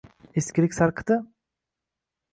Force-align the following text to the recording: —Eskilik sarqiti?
—Eskilik 0.41 0.77
sarqiti? 0.79 1.19